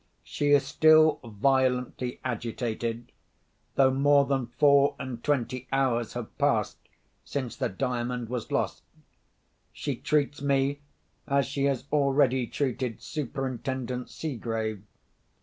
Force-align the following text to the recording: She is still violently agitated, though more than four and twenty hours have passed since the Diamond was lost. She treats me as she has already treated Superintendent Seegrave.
She 0.23 0.49
is 0.49 0.65
still 0.65 1.19
violently 1.23 2.19
agitated, 2.25 3.11
though 3.75 3.91
more 3.91 4.25
than 4.25 4.47
four 4.57 4.95
and 4.97 5.23
twenty 5.23 5.67
hours 5.71 6.13
have 6.13 6.35
passed 6.39 6.79
since 7.23 7.55
the 7.55 7.69
Diamond 7.69 8.27
was 8.27 8.51
lost. 8.51 8.81
She 9.71 9.95
treats 9.95 10.41
me 10.41 10.79
as 11.27 11.45
she 11.45 11.65
has 11.65 11.83
already 11.93 12.47
treated 12.47 12.99
Superintendent 12.99 14.09
Seegrave. 14.09 14.81